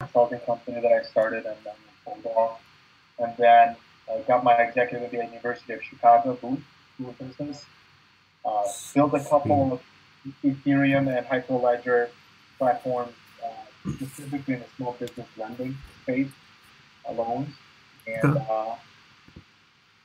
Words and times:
consulting 0.00 0.38
company 0.40 0.80
that 0.80 0.92
I 0.92 1.02
started 1.02 1.44
and 1.44 1.56
then 1.64 1.74
sold 2.04 2.26
off. 2.36 2.60
And 3.18 3.34
then 3.36 3.74
I 4.08 4.20
got 4.28 4.44
my 4.44 4.54
executive 4.54 5.12
at 5.12 5.32
University 5.32 5.72
of 5.72 5.82
Chicago 5.82 6.38
Booth 6.40 6.60
School 6.94 7.10
of 7.10 7.18
Business. 7.18 7.66
Uh, 8.44 8.62
built 8.94 9.12
a 9.14 9.24
couple 9.24 9.72
of 9.72 9.80
Ethereum 10.44 11.08
and 11.14 11.26
Hyperledger 11.26 12.10
platforms, 12.58 13.12
uh, 13.44 13.90
specifically 13.90 14.54
in 14.54 14.60
the 14.60 14.66
small 14.76 14.92
business 14.92 15.26
lending 15.36 15.76
space, 16.02 16.30
uh, 17.08 17.12
loans, 17.12 17.52
and 18.06 18.36
uh, 18.36 18.76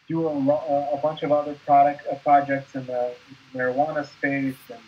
do 0.07 0.28
a, 0.28 0.54
a 0.94 1.00
bunch 1.04 1.21
of 1.21 1.32
other 1.32 1.55
product 1.66 2.02
uh, 2.12 2.16
projects 2.16 2.73
in 2.73 2.86
the 2.88 3.14
marijuana 3.54 4.05
space 4.18 4.57
and 4.70 4.82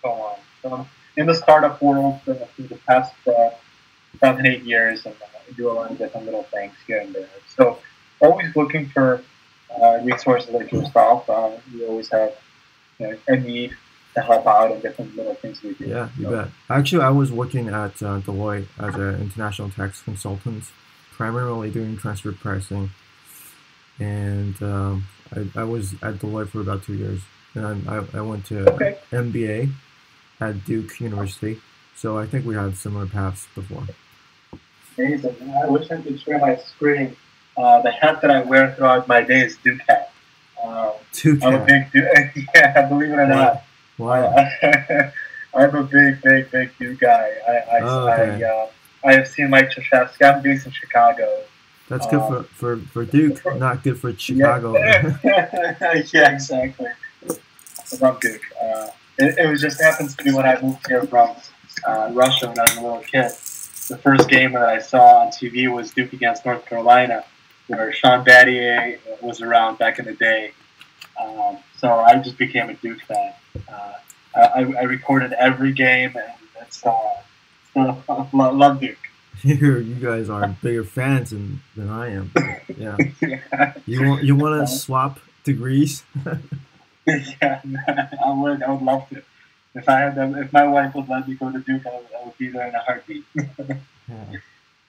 so 0.00 0.10
on. 0.10 0.38
So 0.62 0.72
I'm 0.72 0.86
in 1.16 1.26
the 1.26 1.34
startup 1.34 1.82
world 1.82 2.20
for, 2.24 2.34
for 2.34 2.62
the 2.62 2.76
past 2.86 3.12
uh, 3.26 3.50
seven, 4.18 4.46
eight 4.46 4.62
years, 4.62 5.04
and 5.06 5.14
uh, 5.22 5.26
do 5.56 5.70
a 5.70 5.72
lot 5.72 5.90
of 5.90 5.98
different 5.98 6.26
little 6.26 6.44
things 6.44 6.74
here 6.86 7.00
and 7.00 7.14
there. 7.14 7.28
So 7.56 7.78
always 8.20 8.54
looking 8.56 8.88
for 8.88 9.22
uh, 9.80 9.98
resources 10.02 10.50
like 10.50 10.72
yourself. 10.72 11.28
Uh, 11.28 11.52
we 11.72 11.86
always 11.86 12.08
have 12.10 12.34
you 12.98 13.08
know, 13.08 13.18
a 13.28 13.36
need 13.36 13.76
to 14.14 14.22
help 14.22 14.46
out 14.46 14.70
in 14.72 14.80
different 14.80 15.14
little 15.16 15.34
things 15.34 15.62
we 15.62 15.74
do. 15.74 15.86
Yeah, 15.86 16.08
you 16.16 16.24
So, 16.24 16.30
bet. 16.30 16.48
Actually, 16.70 17.02
I 17.04 17.10
was 17.10 17.30
working 17.30 17.68
at 17.68 18.02
uh, 18.02 18.20
Deloitte 18.20 18.66
as 18.78 18.94
an 18.94 19.20
international 19.20 19.70
tax 19.70 20.00
consultant, 20.02 20.64
primarily 21.12 21.70
doing 21.70 21.96
transfer 21.98 22.32
pricing. 22.32 22.90
And 23.98 24.60
um, 24.62 25.04
I, 25.34 25.60
I 25.60 25.64
was 25.64 25.94
at 25.94 26.14
Deloitte 26.16 26.48
for 26.48 26.60
about 26.60 26.82
two 26.84 26.94
years. 26.94 27.20
And 27.54 27.88
I, 27.88 28.04
I 28.14 28.20
went 28.20 28.46
to 28.46 28.70
Okay. 28.74 28.98
MBA 29.10 29.72
at 30.40 30.64
Duke 30.64 30.98
University. 31.00 31.60
So 31.94 32.18
I 32.18 32.26
think 32.26 32.44
we 32.44 32.54
had 32.54 32.76
similar 32.76 33.06
paths 33.06 33.46
before. 33.54 33.84
Amazing. 34.98 35.36
I 35.62 35.66
wish 35.68 35.90
I 35.90 36.00
could 36.00 36.20
share 36.20 36.38
my 36.38 36.56
screen. 36.56 37.16
Uh, 37.56 37.80
the 37.82 37.90
hat 37.90 38.20
that 38.22 38.30
I 38.30 38.42
wear 38.42 38.74
throughout 38.74 39.08
my 39.08 39.22
day 39.22 39.40
is 39.40 39.56
Duke 39.58 39.80
hat. 39.88 40.12
Um, 40.62 40.92
I'm 41.42 41.54
a 41.54 41.64
big 41.64 41.92
Duke. 41.92 42.46
yeah, 42.54 42.88
believe 42.88 43.10
it 43.10 43.18
or 43.18 43.26
not. 43.26 43.62
Wow. 43.98 44.24
Uh, 44.26 45.10
I'm 45.54 45.74
a 45.74 45.82
big, 45.82 46.20
big, 46.22 46.50
big 46.50 46.70
Duke 46.78 47.00
guy. 47.00 47.30
I, 47.48 47.52
I, 47.52 47.80
Oh, 47.80 48.08
okay. 48.08 48.44
I, 48.44 48.48
uh, 48.48 48.68
I 49.04 49.12
have 49.14 49.28
seen 49.28 49.50
Mike 49.50 49.70
Krzyzewski. 49.70 50.34
I'm 50.34 50.42
based 50.42 50.66
in 50.66 50.72
Chicago. 50.72 51.44
That's 51.88 52.06
good 52.06 52.20
for, 52.20 52.42
for, 52.42 52.76
for 52.78 53.04
Duke, 53.04 53.40
not 53.56 53.84
good 53.84 53.98
for 54.00 54.12
Chicago. 54.12 54.76
Yeah, 55.24 56.02
yeah 56.12 56.30
exactly. 56.32 56.88
From 57.98 58.18
Duke. 58.20 58.42
Uh, 58.60 58.88
it, 59.18 59.38
it 59.38 59.48
was 59.48 59.60
just 59.60 59.80
happens 59.80 60.16
to 60.16 60.24
be 60.24 60.32
when 60.32 60.46
I 60.46 60.60
moved 60.60 60.86
here 60.88 61.02
from 61.04 61.36
uh, 61.86 62.10
Russia 62.12 62.48
when 62.48 62.58
I 62.58 62.62
was 62.62 62.76
a 62.76 62.80
little 62.80 62.98
kid. 63.00 63.30
The 63.88 63.98
first 63.98 64.28
game 64.28 64.52
that 64.52 64.68
I 64.68 64.78
saw 64.80 65.20
on 65.22 65.28
TV 65.28 65.72
was 65.72 65.92
Duke 65.92 66.12
against 66.12 66.44
North 66.44 66.66
Carolina, 66.66 67.24
where 67.68 67.92
Shane 67.92 68.24
Battier 68.24 68.98
was 69.22 69.40
around 69.40 69.78
back 69.78 69.98
in 69.98 70.04
the 70.06 70.14
day. 70.14 70.52
Um, 71.22 71.58
so 71.78 71.92
I 71.92 72.16
just 72.18 72.36
became 72.36 72.68
a 72.68 72.74
Duke 72.74 73.00
fan. 73.02 73.32
Uh, 73.68 73.92
I, 74.34 74.60
I 74.60 74.82
recorded 74.82 75.32
every 75.32 75.72
game 75.72 76.14
and 76.16 76.32
it's 76.60 76.78
still 76.78 77.00
love, 77.74 78.32
love 78.34 78.80
Duke. 78.80 78.98
you 79.42 79.76
you 79.78 79.94
guys 79.96 80.28
are 80.30 80.48
bigger 80.62 80.82
fans 80.84 81.30
than, 81.30 81.60
than 81.76 81.88
I 81.90 82.08
am. 82.12 82.32
Yeah. 82.76 82.96
yeah, 83.20 83.74
You 83.86 84.06
want 84.08 84.24
you 84.24 84.34
want 84.34 84.66
to 84.66 84.74
swap 84.74 85.20
degrees? 85.44 86.04
yeah, 87.06 87.60
I 88.24 88.32
would. 88.32 88.62
I 88.62 88.70
would 88.70 88.82
love 88.82 89.08
to. 89.10 89.22
If 89.76 89.88
I 89.88 90.00
had 90.00 90.14
them, 90.16 90.34
if 90.36 90.52
my 90.52 90.66
wife 90.66 90.94
would 90.94 91.08
let 91.08 91.28
me 91.28 91.34
go 91.34 91.52
to 91.52 91.58
Duke, 91.58 91.86
I 91.86 91.94
would, 91.96 92.06
I 92.20 92.24
would 92.24 92.38
be 92.38 92.48
there 92.48 92.66
in 92.66 92.74
a 92.74 92.80
heartbeat. 92.80 93.24
Yeah. 94.08 94.24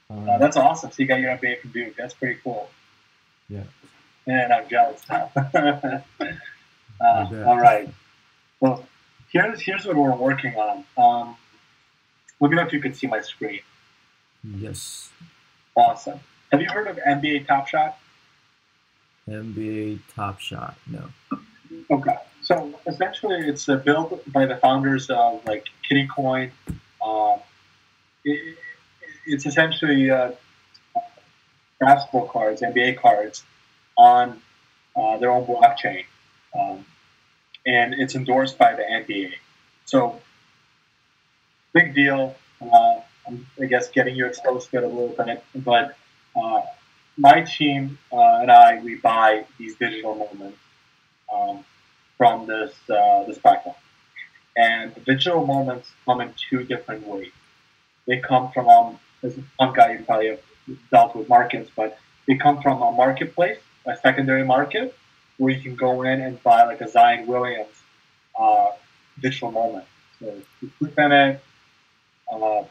Uh, 0.10 0.14
Um, 0.14 0.40
that's 0.40 0.56
awesome. 0.56 0.92
So 0.92 0.96
you 1.02 1.08
got 1.08 1.20
your 1.20 1.32
MBA 1.36 1.60
from 1.62 1.72
Duke. 1.72 1.96
That's 1.98 2.14
pretty 2.14 2.40
cool. 2.44 2.70
Yeah. 3.50 3.64
And 4.28 4.54
I'm 4.54 4.70
jealous 4.70 5.02
now. 5.10 5.32
uh, 7.02 7.44
all 7.46 7.60
right. 7.60 7.90
Well, 8.60 8.86
here's 9.32 9.60
here's 9.60 9.86
what 9.86 9.96
we're 9.98 10.16
working 10.16 10.54
on. 10.56 10.86
Um, 10.98 11.36
let 12.40 12.52
me 12.52 12.58
know 12.58 12.64
if 12.64 12.72
you 12.74 12.80
can 12.80 12.94
see 12.94 13.08
my 13.08 13.22
screen. 13.22 13.62
yes. 14.44 15.10
Awesome. 15.76 16.20
Have 16.52 16.62
you 16.62 16.70
heard 16.70 16.88
of 16.88 16.98
NBA 16.98 17.48
Top 17.48 17.68
Shot? 17.68 17.98
NBA 19.28 20.00
Top 20.16 20.40
Shot. 20.40 20.76
No. 20.88 21.10
Okay. 21.92 22.16
So 22.48 22.74
essentially, 22.88 23.46
it's 23.46 23.68
uh, 23.68 23.76
built 23.76 24.24
by 24.32 24.46
the 24.46 24.56
founders 24.56 25.10
of 25.10 25.46
like 25.46 25.66
Kitty 25.86 26.08
Coin. 26.08 26.50
Um, 27.06 27.40
it, 28.24 28.58
it's 29.26 29.46
essentially 29.46 30.10
uh, 30.10 30.32
basketball 31.82 32.30
cards, 32.30 32.62
NBA 32.62 33.00
cards, 33.00 33.44
on 33.98 34.42
uh, 34.96 35.18
their 35.18 35.30
own 35.30 35.46
blockchain, 35.46 36.06
um, 36.58 36.86
and 37.66 37.94
it's 37.94 38.16
endorsed 38.16 38.58
by 38.58 38.74
the 38.76 38.84
NBA. 38.84 39.34
So 39.84 40.22
big 41.74 41.94
deal. 41.94 42.34
Uh, 42.62 43.02
I 43.62 43.66
guess 43.66 43.90
getting 43.90 44.16
you 44.16 44.26
exposed 44.26 44.72
to 44.72 44.78
it 44.78 44.84
a 44.84 44.88
little 44.88 45.10
bit, 45.10 45.44
but 45.54 45.98
uh, 46.34 46.62
my 47.18 47.42
team 47.42 48.00
uh, 48.14 48.40
and 48.40 48.50
I 48.50 48.80
we 48.82 48.96
buy 48.96 49.44
these 49.58 49.76
digital 49.76 50.16
moments. 50.16 50.60
Um, 51.30 51.66
from 52.18 52.48
this 52.48 52.74
uh, 52.90 53.24
this 53.26 53.38
platform. 53.38 53.76
And 54.56 54.94
the 54.96 55.02
digital 55.02 55.46
moments 55.46 55.92
come 56.06 56.22
in 56.22 56.34
two 56.50 56.64
different 56.64 57.08
ways. 57.08 57.32
They 58.08 58.18
come 58.20 58.52
from 58.52 58.68
um, 58.68 59.00
this 59.22 59.38
is 59.38 59.44
one 59.58 59.74
guy 59.74 59.94
you 59.94 60.04
probably 60.06 60.30
have 60.30 60.40
dealt 60.92 61.16
with 61.16 61.30
markets, 61.30 61.70
but 61.76 61.98
they 62.28 62.36
come 62.36 62.62
from 62.62 62.82
a 62.82 62.92
marketplace, 62.92 63.60
a 63.86 63.96
secondary 63.98 64.44
market, 64.44 64.96
where 65.38 65.54
you 65.54 65.62
can 65.62 65.76
go 65.76 66.02
in 66.04 66.22
and 66.22 66.42
buy 66.44 66.64
like 66.64 66.82
a 66.82 66.90
Zion 66.90 67.28
Williams 67.28 67.76
uh, 68.40 68.72
digital 69.22 69.52
moment. 69.52 69.86
So 70.20 70.36
you 70.62 70.72
click 70.80 70.98
on 70.98 71.12
it, 71.12 71.44
uh, 72.32 72.64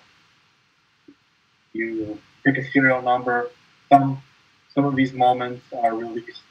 you 1.72 2.18
pick 2.44 2.58
a 2.58 2.70
serial 2.70 3.02
number. 3.02 3.50
Some 3.88 4.22
some 4.76 4.84
of 4.84 4.94
these 4.94 5.14
moments 5.14 5.64
are 5.82 5.96
released, 5.96 6.42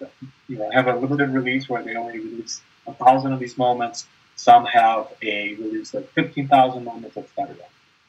you 0.50 0.58
know, 0.58 0.70
have 0.72 0.88
a 0.88 0.96
limited 0.96 1.30
release 1.30 1.70
where 1.70 1.84
they 1.84 1.96
only 1.96 2.18
release 2.20 2.60
a 2.88 2.94
thousand 2.94 3.34
of 3.34 3.40
these 3.40 3.56
moments. 3.56 4.08
Some 4.36 4.66
have 4.66 5.14
a 5.22 5.54
release 5.54 5.94
of 5.94 6.10
15,000 6.10 6.84
moments, 6.84 7.16
etc. 7.16 7.56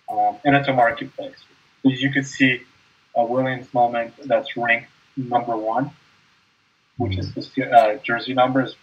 Um, 0.09 0.39
and 0.43 0.57
it's 0.57 0.69
a 0.69 0.73
marketplace. 0.73 1.37
So 1.83 1.91
you 1.91 2.11
could 2.11 2.27
see 2.27 2.63
a 3.15 3.25
Williams 3.27 3.73
moment 3.75 4.15
that's 4.25 4.57
ranked 4.57 4.89
number 5.19 5.55
one, 5.55 5.91
which 6.97 7.19
is 7.19 7.35
the 7.35 7.71
uh, 7.71 7.97
jersey 7.99 8.33
numbers 8.33 8.75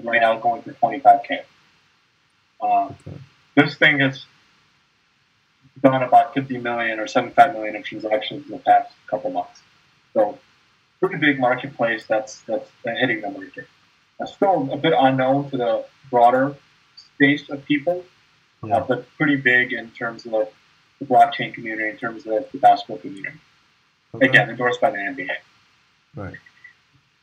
right 0.00 0.20
now 0.20 0.38
going 0.38 0.62
for 0.62 0.72
25K. 0.74 1.40
Um, 2.62 2.94
Okay. 3.04 3.18
this 3.56 3.74
thing 3.74 3.98
has 3.98 4.24
done 5.82 6.04
about 6.04 6.34
50 6.34 6.58
million 6.58 7.00
or 7.00 7.08
75 7.08 7.54
million 7.54 7.74
in 7.74 7.82
transactions 7.82 8.46
in 8.46 8.52
the 8.52 8.58
past 8.58 8.92
couple 9.08 9.30
months. 9.32 9.60
So 10.14 10.38
pretty 11.02 11.16
big 11.18 11.40
marketplace 11.40 12.04
that's 12.06 12.40
that's 12.42 12.70
hitting 12.84 13.20
the 13.20 13.30
market. 13.30 13.66
Uh, 14.20 14.26
still 14.26 14.72
a 14.72 14.76
bit 14.76 14.94
unknown 14.96 15.50
to 15.50 15.56
the 15.56 15.84
broader 16.10 16.54
space 16.96 17.48
of 17.50 17.64
people, 17.64 18.04
Yeah. 18.62 18.76
uh, 18.76 18.84
but 18.86 18.98
pretty 19.16 19.36
big 19.36 19.72
in 19.72 19.90
terms 19.90 20.24
of 20.26 20.32
the 21.00 21.04
blockchain 21.04 21.52
community, 21.52 21.88
in 21.88 21.96
terms 21.96 22.24
of 22.26 22.50
the 22.52 22.58
basketball 22.58 22.98
community. 22.98 23.38
Okay. 24.14 24.26
Again, 24.28 24.50
endorsed 24.50 24.80
by 24.80 24.90
the 24.90 24.98
NBA. 24.98 25.36
Right. 26.14 26.36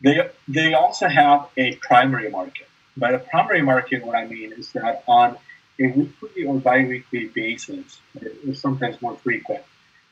They 0.02 0.30
they 0.48 0.74
also 0.74 1.08
have 1.08 1.48
a 1.56 1.76
primary 1.76 2.30
market. 2.30 2.68
By 2.98 3.12
the 3.14 3.20
primary 3.20 3.62
market, 3.62 4.06
what 4.06 4.16
I 4.16 4.26
mean 4.26 4.52
is 4.52 4.72
that 4.74 5.04
on 5.08 5.38
a 5.80 5.88
weekly 5.88 6.44
or 6.46 6.56
biweekly 6.60 7.26
basis, 7.28 8.02
or 8.46 8.54
sometimes 8.54 9.02
more 9.02 9.16
frequent, 9.16 9.64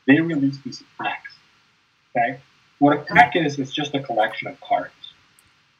they 0.06 0.18
release 0.20 0.58
these 0.64 0.82
packs. 0.98 1.34
Okay, 2.16 2.40
what 2.78 2.96
a 2.96 3.02
pack 3.02 3.36
is 3.36 3.58
is 3.58 3.72
just 3.72 3.94
a 3.94 4.00
collection 4.00 4.48
of 4.48 4.60
cards. 4.60 4.92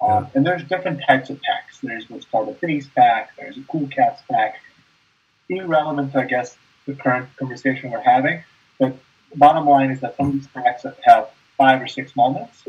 Um, 0.01 0.29
and 0.35 0.47
there's 0.47 0.63
different 0.65 1.01
types 1.07 1.31
of 1.31 1.41
packs. 1.43 1.79
There's 1.83 2.09
what's 2.09 2.25
called 2.25 2.49
a 2.49 2.53
base 2.53 2.89
pack. 2.95 3.37
There's 3.37 3.57
a 3.57 3.63
cool 3.69 3.89
cats 3.89 4.23
pack. 4.31 4.61
Irrelevant 5.49 6.13
to 6.13 6.21
I 6.21 6.25
guess 6.25 6.57
the 6.87 6.95
current 6.95 7.29
conversation 7.37 7.91
we're 7.91 8.01
having, 8.01 8.43
but 8.79 8.97
bottom 9.35 9.67
line 9.67 9.91
is 9.91 10.01
that 10.01 10.17
some 10.17 10.29
of 10.29 10.33
these 10.35 10.47
packs 10.49 10.85
have 11.05 11.31
five 11.57 11.83
or 11.83 11.87
six 11.87 12.15
moments, 12.15 12.65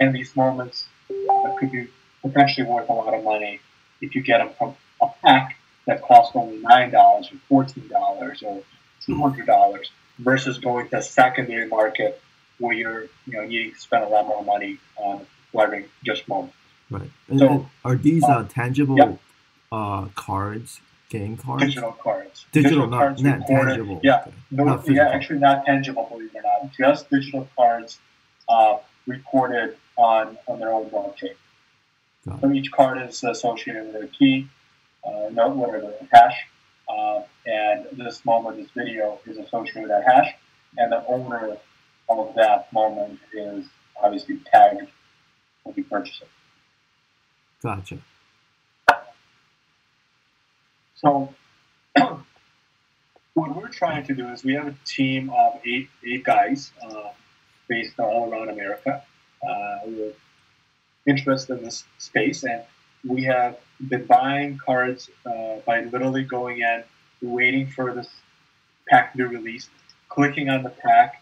and 0.00 0.14
these 0.14 0.34
moments 0.34 0.86
uh, 1.10 1.54
could 1.58 1.70
be 1.70 1.88
potentially 2.22 2.66
worth 2.66 2.88
a 2.88 2.92
lot 2.92 3.12
of 3.12 3.22
money 3.22 3.60
if 4.00 4.14
you 4.14 4.22
get 4.22 4.38
them 4.38 4.50
from 4.56 4.74
a 5.00 5.08
pack 5.22 5.56
that 5.86 6.00
costs 6.02 6.34
only 6.34 6.58
nine 6.58 6.90
dollars 6.90 7.28
or 7.32 7.36
fourteen 7.48 7.88
dollars 7.88 8.42
or 8.42 8.62
two 9.04 9.20
hundred 9.20 9.46
dollars 9.46 9.90
versus 10.18 10.58
going 10.58 10.88
to 10.88 10.98
a 10.98 11.02
secondary 11.02 11.66
market 11.66 12.20
where 12.58 12.74
you're 12.74 13.02
you 13.26 13.32
know 13.32 13.44
needing 13.44 13.72
to 13.72 13.80
spend 13.80 14.04
a 14.04 14.08
lot 14.08 14.26
more 14.26 14.44
money 14.44 14.78
on 14.96 15.26
acquiring 15.48 15.86
just 16.04 16.28
moments. 16.28 16.56
Right. 16.90 17.10
And, 17.28 17.38
So, 17.38 17.70
are 17.84 17.96
these 17.96 18.24
uh, 18.24 18.28
uh, 18.28 18.44
tangible 18.48 18.96
yeah. 18.96 19.16
uh, 19.70 20.06
cards 20.14 20.80
game 21.08 21.36
cards? 21.36 21.64
Digital 21.64 21.92
cards. 21.92 22.46
Digital, 22.52 22.86
not, 22.86 22.98
cards 22.98 23.22
not 23.22 23.46
tangible. 23.46 24.00
Yeah, 24.02 24.20
okay. 24.20 24.32
no, 24.50 24.82
yeah, 24.86 25.08
actually 25.08 25.38
not 25.38 25.64
tangible, 25.64 26.06
believe 26.10 26.30
it 26.34 26.38
or 26.38 26.42
not. 26.42 26.72
Just 26.72 27.10
digital 27.10 27.48
cards 27.56 27.98
uh, 28.48 28.78
recorded 29.06 29.76
on, 29.96 30.38
on 30.46 30.58
their 30.58 30.72
own 30.72 30.90
blockchain. 30.90 31.34
So 32.40 32.52
each 32.52 32.70
card 32.70 33.02
is 33.08 33.24
associated 33.24 33.92
with 33.92 34.04
a 34.04 34.06
key, 34.06 34.48
uh, 35.04 35.28
note 35.32 35.56
whatever, 35.56 35.92
a 36.00 36.16
hash, 36.16 36.46
uh, 36.88 37.22
and 37.46 37.86
this 37.92 38.24
moment, 38.24 38.58
this 38.58 38.70
video 38.70 39.18
is 39.26 39.38
associated 39.38 39.82
with 39.82 39.90
that 39.90 40.04
hash, 40.04 40.32
and 40.78 40.92
the 40.92 41.04
owner 41.06 41.56
of 42.08 42.34
that 42.34 42.72
moment 42.72 43.18
is 43.32 43.66
obviously 44.02 44.40
tagged 44.52 44.88
when 45.62 45.74
you 45.76 45.84
purchase 45.84 46.20
it. 46.22 46.28
Gotcha. 47.62 47.98
So 50.96 51.34
what 51.96 53.56
we're 53.56 53.68
trying 53.68 54.04
to 54.06 54.14
do 54.14 54.28
is 54.28 54.44
we 54.44 54.54
have 54.54 54.68
a 54.68 54.74
team 54.84 55.30
of 55.30 55.60
eight 55.64 55.88
eight 56.06 56.24
guys 56.24 56.72
uh, 56.84 57.10
based 57.68 57.98
all 57.98 58.32
around 58.32 58.50
America. 58.50 59.02
Uh, 59.42 59.78
we're 59.86 60.12
interested 61.06 61.58
in 61.58 61.64
this 61.64 61.84
space, 61.98 62.44
and 62.44 62.62
we 63.06 63.24
have 63.24 63.58
been 63.88 64.04
buying 64.06 64.58
cards 64.58 65.10
uh, 65.26 65.56
by 65.66 65.80
literally 65.80 66.22
going 66.22 66.60
in, 66.60 66.84
waiting 67.20 67.66
for 67.66 67.92
this 67.92 68.08
pack 68.88 69.12
to 69.12 69.18
be 69.18 69.24
released, 69.24 69.70
clicking 70.08 70.48
on 70.48 70.62
the 70.62 70.70
pack, 70.70 71.21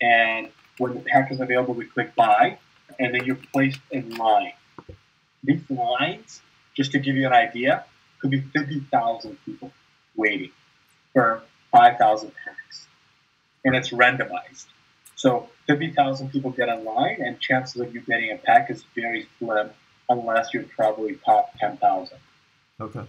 and 0.00 0.48
when 0.78 0.94
the 0.94 1.00
pack 1.00 1.30
is 1.32 1.40
available, 1.40 1.74
we 1.74 1.86
click 1.86 2.14
buy, 2.14 2.58
and 2.98 3.14
then 3.14 3.24
you're 3.24 3.38
placed 3.52 3.80
in 3.90 4.16
line. 4.16 4.52
These 5.44 5.62
lines, 5.70 6.40
just 6.74 6.92
to 6.92 6.98
give 6.98 7.16
you 7.16 7.26
an 7.26 7.32
idea, 7.32 7.84
could 8.20 8.30
be 8.30 8.40
50,000 8.40 9.38
people 9.44 9.72
waiting 10.16 10.50
for 11.12 11.42
5,000 11.72 12.32
packs. 12.44 12.86
And 13.64 13.74
it's 13.74 13.90
randomized. 13.90 14.66
So 15.16 15.48
50,000 15.66 16.30
people 16.30 16.50
get 16.50 16.68
in 16.68 16.84
line, 16.84 17.20
and 17.20 17.40
chances 17.40 17.80
of 17.80 17.92
you 17.94 18.00
getting 18.00 18.32
a 18.32 18.36
pack 18.36 18.70
is 18.70 18.84
very 18.94 19.26
slim 19.38 19.70
unless 20.08 20.54
you're 20.54 20.62
probably 20.64 21.16
top 21.24 21.58
10,000. 21.58 22.16
Okay. 22.80 23.02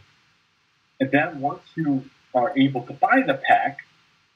And 1.00 1.12
then 1.12 1.40
once 1.40 1.62
you 1.76 2.04
are 2.36 2.52
able 2.58 2.82
to 2.88 2.94
buy 2.94 3.24
the 3.26 3.36
pack, 3.36 3.80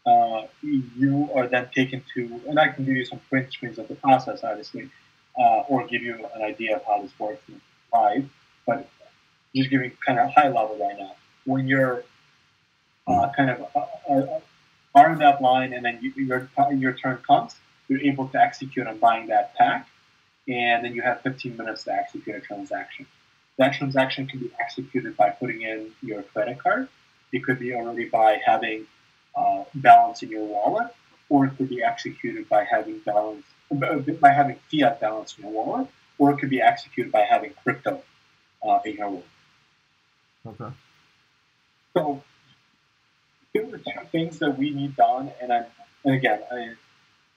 uh, 0.06 0.48
you 0.62 1.30
are 1.34 1.48
then 1.48 1.70
taken 1.74 2.04
to, 2.14 2.42
and 2.48 2.60
I 2.60 2.70
can 2.70 2.86
give 2.86 2.96
you 2.96 3.06
some 3.06 3.20
print 3.30 3.52
screens 3.54 3.80
of 3.80 3.88
the 3.88 3.96
process, 3.96 4.44
obviously, 4.44 4.90
uh, 5.38 5.62
or 5.70 5.88
give 5.88 6.02
you 6.02 6.16
an 6.36 6.42
idea 6.42 6.76
of 6.76 6.86
how 6.86 7.02
this 7.02 7.12
works 7.18 7.42
live. 7.94 8.30
But 8.66 8.90
just 9.56 9.70
giving 9.70 9.92
kind 10.06 10.20
of 10.20 10.34
high 10.34 10.48
level 10.48 10.78
right 10.80 10.98
now. 10.98 11.16
When 11.46 11.68
you're 11.68 12.04
uh, 13.08 13.30
kind 13.36 13.50
of 13.50 13.66
uh, 13.76 14.14
uh, 14.14 14.40
are 14.96 15.16
that 15.18 15.42
line 15.42 15.74
and 15.74 15.84
then 15.84 16.00
you, 16.02 16.12
your, 16.16 16.50
your 16.72 16.94
turn 16.94 17.18
comes, 17.28 17.56
you're 17.88 18.02
able 18.02 18.28
to 18.30 18.40
execute 18.40 18.88
on 18.88 18.98
buying 19.00 19.28
that 19.28 19.56
pack, 19.56 19.88
and 20.48 20.86
then 20.86 20.94
you 20.94 21.02
have 21.02 21.22
15 21.22 21.58
minutes 21.58 21.84
to 21.86 21.94
execute 21.94 22.36
a 22.36 22.40
transaction. 22.40 23.06
That 23.58 23.74
transaction 23.74 24.28
can 24.28 24.40
be 24.40 24.52
executed 24.60 25.16
by 25.16 25.30
putting 25.30 25.62
in 25.62 25.92
your 26.02 26.24
credit 26.24 26.60
card. 26.60 26.88
It 27.32 27.44
could 27.44 27.60
be 27.60 27.74
already 27.74 28.06
by 28.06 28.40
having 28.44 28.86
uh, 29.36 29.64
balance 29.76 30.24
in 30.24 30.30
your 30.30 30.46
wallet, 30.46 30.88
or 31.30 31.46
it 31.46 31.58
could 31.58 31.70
be 31.70 31.84
executed 31.84 32.48
by 32.50 32.64
having 32.64 33.00
balance 33.00 33.46
by 33.72 34.32
having 34.32 34.58
fiat 34.70 35.00
balance 35.00 35.36
in 35.38 35.46
your 35.46 35.54
wallet, 35.54 35.88
or 36.18 36.32
it 36.32 36.38
could 36.38 36.50
be 36.50 36.62
executed 36.62 37.12
by 37.12 37.22
having 37.22 37.54
crypto 37.64 38.04
uh, 38.62 38.80
in 38.86 38.96
your 38.96 39.10
wallet. 39.10 39.26
Okay. 40.46 40.76
So 41.94 42.24
there 43.54 43.64
are 43.64 43.78
two 43.78 44.08
things 44.12 44.40
that 44.40 44.58
we 44.58 44.72
need 44.72 44.96
done, 44.96 45.32
and 45.42 45.54
I 45.54 45.66
and 46.06 46.16
again, 46.16 46.42
I, 46.52 46.74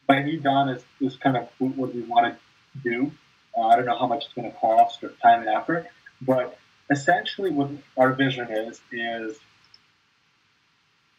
by 0.06 0.22
need 0.22 0.42
done 0.42 0.68
is, 0.70 0.84
is 1.00 1.16
kind 1.16 1.36
of 1.36 1.48
what 1.58 1.94
we 1.94 2.02
want 2.02 2.34
to 2.34 2.38
do. 2.82 3.12
Uh, 3.56 3.68
I 3.68 3.76
don't 3.76 3.86
know 3.86 3.98
how 3.98 4.06
much 4.06 4.24
it's 4.24 4.34
going 4.34 4.50
to 4.50 4.56
cost 4.58 5.02
or 5.02 5.10
time 5.22 5.40
and 5.40 5.48
effort, 5.48 5.86
but 6.20 6.58
essentially 6.90 7.50
what 7.50 7.70
our 7.96 8.12
vision 8.12 8.48
is 8.50 8.80
is 8.92 9.38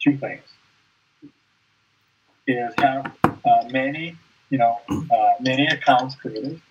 two 0.02 0.18
things: 0.18 0.44
is 2.48 2.74
have 2.78 3.14
uh, 3.24 3.70
many, 3.70 4.16
you 4.50 4.58
know, 4.58 4.80
uh, 4.90 5.34
many 5.40 5.68
accounts 5.68 6.16
created. 6.16 6.62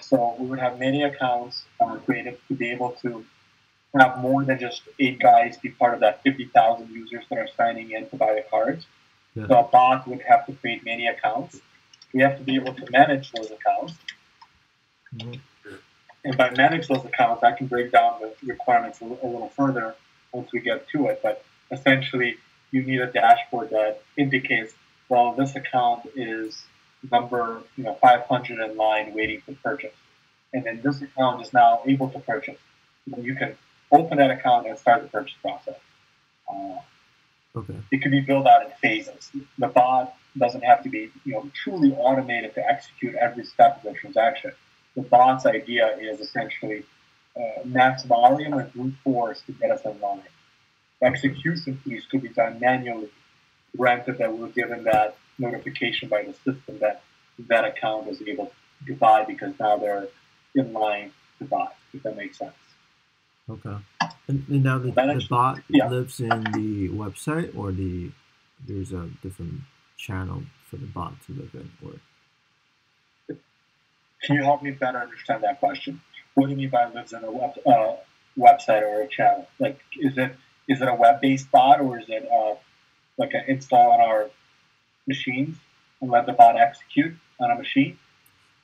So 0.00 0.34
we 0.38 0.46
would 0.46 0.58
have 0.58 0.78
many 0.78 1.04
accounts 1.04 1.64
uh, 1.80 1.96
created 1.98 2.38
to 2.48 2.54
be 2.54 2.70
able 2.70 2.90
to 3.02 3.24
have 3.98 4.18
more 4.18 4.44
than 4.44 4.58
just 4.58 4.82
eight 4.98 5.18
guys 5.18 5.56
be 5.56 5.70
part 5.70 5.94
of 5.94 6.00
that 6.00 6.22
50,000 6.22 6.90
users 6.90 7.24
that 7.30 7.38
are 7.38 7.48
signing 7.56 7.90
in 7.92 8.08
to 8.10 8.16
buy 8.16 8.34
the 8.34 8.44
cards. 8.50 8.86
Yeah. 9.34 9.46
So 9.46 9.58
a 9.60 9.62
bot 9.64 10.06
would 10.08 10.22
have 10.22 10.46
to 10.46 10.52
create 10.54 10.84
many 10.84 11.06
accounts. 11.06 11.60
We 12.12 12.20
have 12.22 12.36
to 12.38 12.42
be 12.42 12.56
able 12.56 12.74
to 12.74 12.90
manage 12.90 13.30
those 13.32 13.50
accounts. 13.50 13.94
Mm-hmm. 15.14 15.74
And 16.24 16.36
by 16.36 16.50
manage 16.50 16.88
those 16.88 17.04
accounts, 17.04 17.42
I 17.42 17.52
can 17.52 17.66
break 17.66 17.92
down 17.92 18.20
the 18.20 18.34
requirements 18.46 19.00
a, 19.00 19.04
a 19.04 19.06
little 19.06 19.52
further 19.56 19.94
once 20.32 20.52
we 20.52 20.60
get 20.60 20.88
to 20.88 21.06
it. 21.06 21.20
But 21.22 21.44
essentially, 21.70 22.36
you 22.70 22.82
need 22.82 23.00
a 23.00 23.06
dashboard 23.06 23.70
that 23.70 24.02
indicates, 24.16 24.72
well, 25.08 25.32
this 25.32 25.56
account 25.56 26.08
is 26.14 26.62
number 27.10 27.62
you 27.76 27.84
know 27.84 27.94
500 27.94 28.70
in 28.70 28.76
line 28.76 29.14
waiting 29.14 29.40
for 29.40 29.52
purchase, 29.62 29.94
and 30.52 30.64
then 30.64 30.80
this 30.82 31.00
account 31.00 31.42
is 31.42 31.52
now 31.52 31.80
able 31.86 32.08
to 32.10 32.18
purchase. 32.20 32.58
And 33.12 33.24
you 33.24 33.34
can 33.34 33.56
open 33.90 34.18
that 34.18 34.30
account 34.30 34.66
and 34.66 34.78
start 34.78 35.02
the 35.02 35.08
purchase 35.08 35.36
process. 35.40 35.76
Uh, 36.48 36.78
okay. 37.56 37.76
It 37.90 38.02
can 38.02 38.10
be 38.10 38.20
built 38.20 38.46
out 38.46 38.64
in 38.64 38.70
phases. 38.82 39.30
The 39.58 39.68
bot 39.68 40.14
doesn't 40.36 40.62
have 40.62 40.82
to 40.84 40.88
be 40.88 41.10
you 41.24 41.32
know 41.32 41.50
truly 41.54 41.92
automated 41.92 42.54
to 42.54 42.68
execute 42.68 43.14
every 43.14 43.44
step 43.44 43.78
of 43.78 43.82
the 43.82 43.98
transaction. 43.98 44.52
The 44.94 45.02
bot's 45.02 45.46
idea 45.46 45.96
is 46.00 46.20
essentially 46.20 46.84
uh, 47.36 47.64
max 47.64 48.04
volume 48.04 48.54
and 48.54 48.72
brute 48.72 48.94
force 49.04 49.40
to 49.46 49.52
get 49.52 49.70
us 49.70 49.84
in 49.84 49.98
line. 50.00 50.22
Execution 51.02 51.80
piece 51.82 52.04
could 52.06 52.22
be 52.22 52.28
done 52.28 52.60
manually, 52.60 53.10
granted 53.76 54.18
that 54.18 54.36
we're 54.36 54.48
given 54.48 54.84
that 54.84 55.16
notification 55.38 56.08
by 56.08 56.22
the 56.22 56.34
system 56.34 56.78
that 56.80 57.02
that 57.48 57.64
account 57.64 58.08
is 58.08 58.20
able 58.22 58.52
to 58.86 58.94
buy 58.94 59.24
because 59.24 59.54
now 59.58 59.76
they're 59.76 60.08
in 60.54 60.72
line 60.72 61.12
to 61.38 61.44
buy, 61.44 61.68
if 61.94 62.02
that 62.02 62.16
makes 62.16 62.38
sense. 62.38 62.52
Okay. 63.48 63.76
And, 64.28 64.44
and 64.48 64.62
now 64.62 64.78
the, 64.78 64.90
the 64.90 65.26
bot 65.28 65.60
yeah. 65.68 65.88
lives 65.88 66.20
in 66.20 66.28
the 66.28 66.88
website, 66.90 67.56
or 67.56 67.72
the 67.72 68.10
there's 68.68 68.92
a 68.92 69.08
different 69.22 69.62
channel 69.96 70.42
for 70.68 70.76
the 70.76 70.86
bot 70.86 71.14
to 71.26 71.32
live 71.32 71.50
in, 71.54 71.70
or 71.84 71.94
can 74.22 74.36
you 74.36 74.44
help 74.44 74.62
me 74.62 74.70
better 74.70 74.98
understand 74.98 75.42
that 75.44 75.58
question? 75.60 76.00
What 76.34 76.46
do 76.46 76.52
you 76.52 76.58
mean 76.58 76.70
by 76.70 76.88
lives 76.90 77.12
in 77.12 77.24
a 77.24 77.30
web, 77.30 77.52
uh, 77.66 77.96
website 78.38 78.82
or 78.82 79.02
a 79.02 79.08
channel? 79.08 79.48
Like, 79.58 79.80
is 79.98 80.16
it 80.18 80.36
is 80.70 80.80
it 80.80 80.88
a 80.88 80.94
web-based 80.94 81.50
bot, 81.50 81.80
or 81.80 81.98
is 81.98 82.06
it 82.08 82.26
uh, 82.32 82.54
like 83.18 83.34
an 83.34 83.42
install 83.48 83.90
on 83.90 84.00
our 84.00 84.30
machines 85.06 85.56
and 86.00 86.10
let 86.10 86.26
the 86.26 86.32
bot 86.32 86.56
execute 86.56 87.14
on 87.40 87.50
a 87.50 87.56
machine? 87.56 87.98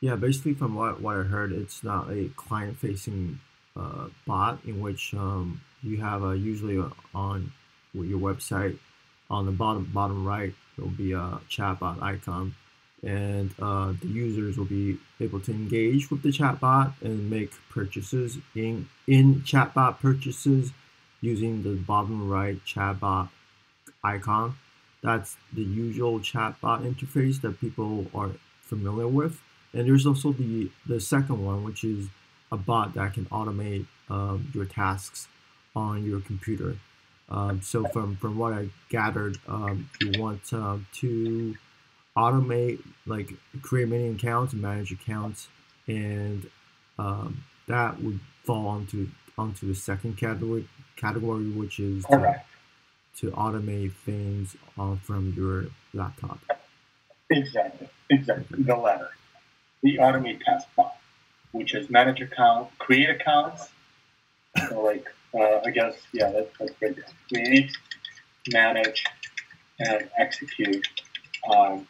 Yeah, 0.00 0.14
basically, 0.14 0.54
from 0.54 0.76
what, 0.76 1.00
what 1.00 1.16
I 1.16 1.22
heard, 1.24 1.52
it's 1.52 1.82
not 1.82 2.10
a 2.10 2.30
client-facing 2.36 3.40
uh, 3.76 4.06
bot 4.24 4.60
in 4.64 4.80
which 4.80 5.14
um, 5.14 5.60
you 5.82 5.96
have 5.98 6.22
a, 6.22 6.38
usually 6.38 6.82
on 7.12 7.52
your 7.92 8.20
website 8.20 8.78
on 9.30 9.46
the 9.46 9.52
bottom 9.52 9.90
bottom 9.92 10.26
right 10.26 10.52
there 10.76 10.84
will 10.84 10.92
be 10.92 11.12
a 11.12 11.40
chatbot 11.50 12.00
icon 12.02 12.54
and 13.02 13.54
uh, 13.60 13.92
the 14.00 14.08
users 14.08 14.56
will 14.56 14.66
be 14.66 14.98
able 15.20 15.40
to 15.40 15.50
engage 15.50 16.10
with 16.10 16.22
the 16.22 16.28
chatbot 16.28 16.92
and 17.02 17.30
make 17.30 17.50
purchases 17.70 18.38
in 18.54 18.88
in 19.06 19.36
chatbot 19.42 19.98
purchases 19.98 20.72
using 21.20 21.62
the 21.62 21.74
bottom 21.74 22.28
right 22.28 22.58
chatbot 22.64 23.28
icon 24.04 24.56
that's 25.02 25.36
the 25.52 25.62
usual 25.62 26.18
chatbot 26.20 26.82
interface 26.82 27.40
that 27.40 27.60
people 27.60 28.06
are 28.14 28.30
familiar 28.60 29.08
with 29.08 29.40
and 29.72 29.86
there's 29.86 30.06
also 30.06 30.32
the 30.32 30.70
the 30.86 31.00
second 31.00 31.44
one 31.44 31.64
which 31.64 31.84
is 31.84 32.08
a 32.52 32.56
bot 32.56 32.94
that 32.94 33.14
can 33.14 33.26
automate 33.26 33.86
um, 34.08 34.50
your 34.54 34.64
tasks 34.64 35.28
on 35.74 36.04
your 36.04 36.20
computer. 36.20 36.76
Um, 37.28 37.60
so 37.60 37.84
from, 37.88 38.16
from 38.16 38.38
what 38.38 38.52
I 38.52 38.68
gathered, 38.88 39.38
um, 39.48 39.90
you 40.00 40.20
want 40.20 40.52
uh, 40.52 40.78
to 40.94 41.56
automate, 42.16 42.80
like 43.04 43.32
create 43.62 43.88
many 43.88 44.08
accounts 44.08 44.52
and 44.52 44.62
manage 44.62 44.92
accounts, 44.92 45.48
and 45.88 46.48
um, 46.98 47.44
that 47.66 48.00
would 48.02 48.20
fall 48.44 48.68
onto 48.68 49.08
onto 49.38 49.68
the 49.68 49.74
second 49.74 50.16
category 50.16 50.66
category, 50.96 51.48
which 51.50 51.78
is 51.78 52.04
to, 52.06 52.42
to 53.18 53.30
automate 53.32 53.92
things 54.04 54.56
uh, 54.78 54.96
from 55.02 55.32
your 55.36 55.66
laptop. 55.94 56.38
Exactly, 57.30 57.88
exactly. 58.10 58.62
The 58.62 58.76
latter, 58.76 59.10
the 59.82 59.98
automate 59.98 60.40
task 60.42 60.68
bot 60.76 60.96
which 61.52 61.74
is 61.74 61.88
manage 61.88 62.20
account, 62.20 62.68
create 62.78 63.08
accounts, 63.08 63.70
so 64.68 64.82
like 64.82 65.06
uh, 65.34 65.60
I 65.64 65.70
guess, 65.70 65.94
yeah, 66.12 66.30
that's, 66.30 66.50
that's 66.58 66.72
great. 66.78 66.98
Create, 67.28 67.70
manage, 68.52 69.04
and 69.80 70.08
execute 70.18 70.86
um, 71.52 71.86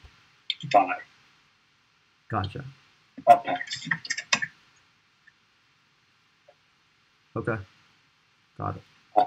by 0.72 0.98
Gotcha. 2.28 2.64
Apex. 3.28 3.88
Okay. 7.36 7.56
Got 8.58 8.76
it. 8.76 8.82
Um, 9.16 9.26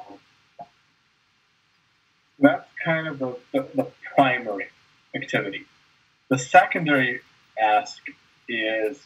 that's 2.39 2.67
kind 2.89 3.07
of 3.07 3.19
the, 3.19 3.37
the, 3.53 3.67
the 3.75 3.87
primary 4.15 4.67
activity. 5.15 5.65
The 6.29 6.39
secondary 6.39 7.21
ask 7.61 8.01
is 8.47 8.99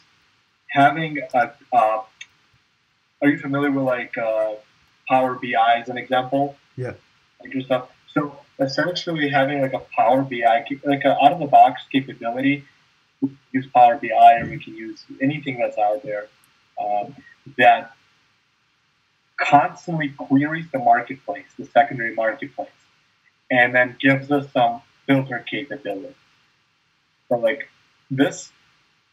having 0.67 1.19
a. 1.33 1.53
Uh, 1.71 2.03
are 3.21 3.29
you 3.29 3.37
familiar 3.37 3.71
with 3.71 3.83
like 3.83 4.17
uh, 4.17 4.53
Power 5.07 5.35
BI 5.35 5.79
as 5.81 5.89
an 5.89 5.97
example? 5.97 6.55
Yeah. 6.77 6.93
Like 7.41 7.53
your 7.53 7.63
stuff. 7.63 7.89
So 8.07 8.37
essentially, 8.59 9.29
having 9.29 9.61
like 9.61 9.73
a 9.73 9.79
Power 9.79 10.21
BI, 10.21 10.65
like 10.85 11.03
an 11.03 11.15
out 11.21 11.33
of 11.33 11.39
the 11.39 11.45
box 11.45 11.81
capability, 11.91 12.65
we 13.21 13.29
can 13.29 13.37
use 13.51 13.67
Power 13.67 13.97
BI 14.01 14.39
or 14.39 14.45
we 14.45 14.59
can 14.59 14.75
use 14.75 15.03
anything 15.21 15.59
that's 15.59 15.77
out 15.77 16.03
there 16.03 16.27
um, 16.81 17.15
that 17.57 17.93
constantly 19.37 20.09
queries 20.09 20.67
the 20.71 20.79
marketplace, 20.79 21.47
the 21.57 21.65
secondary 21.65 22.13
marketplace, 22.13 22.69
and 23.51 23.73
then 23.73 23.95
gives 23.99 24.31
us 24.31 24.51
some 24.51 24.81
filter 25.07 25.43
capability. 25.49 26.15
So 27.29 27.37
like 27.37 27.69
this 28.09 28.51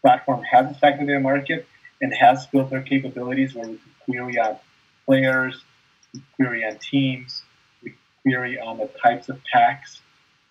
platform 0.03 0.43
has 0.43 0.75
a 0.75 0.79
secondary 0.79 1.21
market 1.21 1.67
and 2.01 2.15
has 2.15 2.47
filter 2.47 2.81
capabilities 2.81 3.55
where 3.55 3.69
we 3.69 3.77
can 3.77 3.95
query 4.05 4.39
on 4.39 4.57
players, 5.07 5.63
we 6.15 6.23
query 6.37 6.65
on 6.65 6.79
teams, 6.79 7.43
we 7.83 7.95
query 8.23 8.59
on 8.59 8.79
the 8.79 8.91
types 9.03 9.29
of 9.29 9.41
packs. 9.53 10.01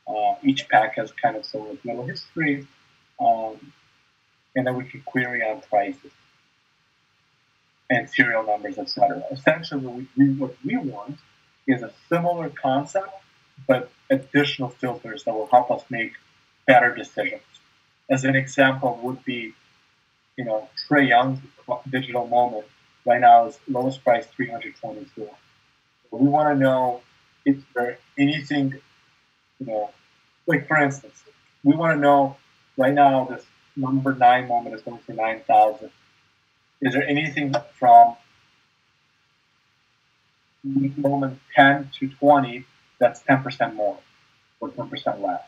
Uh, 0.07 0.36
each 0.43 0.67
pack 0.69 0.95
has 0.95 1.12
kind 1.12 1.36
of 1.36 1.45
some 1.45 1.77
little 1.83 2.05
history, 2.05 2.67
um, 3.19 3.71
and 4.55 4.65
then 4.65 4.75
we 4.75 4.83
can 4.83 5.01
query 5.01 5.43
on 5.43 5.62
prices 5.62 6.12
and 7.89 8.09
serial 8.09 8.43
numbers, 8.43 8.77
etc. 8.77 9.24
Essentially, 9.31 10.07
what 10.38 10.55
we 10.63 10.77
want 10.77 11.19
is 11.67 11.81
a 11.83 11.91
similar 12.07 12.50
concept, 12.50 13.09
but 13.67 13.91
additional 14.09 14.69
filters 14.69 15.23
that 15.23 15.33
will 15.33 15.47
help 15.47 15.71
us 15.71 15.83
make 15.89 16.13
better 16.65 16.93
decisions. 16.93 17.41
As 18.09 18.23
an 18.23 18.35
example, 18.35 18.99
would 19.03 19.23
be, 19.23 19.53
you 20.37 20.45
know, 20.45 20.69
Trae 20.87 21.07
Young's 21.07 21.39
digital 21.89 22.27
moment 22.27 22.65
right 23.05 23.21
now 23.21 23.47
is 23.47 23.59
lowest 23.67 24.03
price 24.03 24.25
324. 24.27 25.29
We 26.11 26.27
want 26.27 26.49
to 26.49 26.59
know 26.59 27.01
if 27.45 27.57
there 27.75 27.97
anything, 28.17 28.73
you 29.59 29.65
know, 29.65 29.91
like 30.47 30.67
for 30.67 30.77
instance, 30.77 31.23
we 31.63 31.75
want 31.75 31.95
to 31.95 31.99
know 31.99 32.37
right 32.77 32.93
now 32.93 33.25
this 33.25 33.45
number 33.75 34.15
nine 34.15 34.47
moment 34.47 34.75
is 34.75 34.81
going 34.81 34.99
for 34.99 35.13
9,000 35.13 35.91
is 36.81 36.93
there 36.93 37.07
anything 37.07 37.53
from 37.73 38.15
moment 40.63 41.39
10 41.55 41.89
to 41.99 42.07
20 42.07 42.65
that's 42.99 43.21
10% 43.23 43.75
more 43.75 43.97
or 44.59 44.69
10% 44.69 45.21
less? 45.21 45.43